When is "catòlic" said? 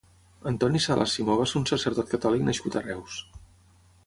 2.15-2.49